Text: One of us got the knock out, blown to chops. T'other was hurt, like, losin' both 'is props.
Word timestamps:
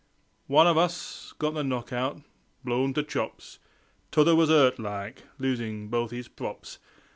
One 0.47 0.65
of 0.65 0.79
us 0.79 1.35
got 1.37 1.53
the 1.53 1.63
knock 1.63 1.93
out, 1.93 2.23
blown 2.63 2.95
to 2.95 3.03
chops. 3.03 3.59
T'other 4.09 4.33
was 4.35 4.49
hurt, 4.49 4.79
like, 4.79 5.21
losin' 5.37 5.89
both 5.89 6.11
'is 6.11 6.27
props. 6.27 6.79